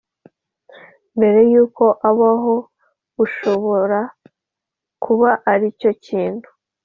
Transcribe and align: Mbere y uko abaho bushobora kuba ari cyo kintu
Mbere 1.17 1.39
y 1.51 1.55
uko 1.63 1.85
abaho 2.09 2.55
bushobora 3.15 3.99
kuba 5.03 5.29
ari 5.51 5.67
cyo 5.79 5.91
kintu 6.05 6.49